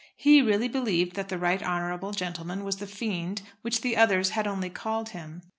[0.17, 4.47] He really believed that the Right Honourable gentleman was the fiend which the others had
[4.47, 5.43] only called him.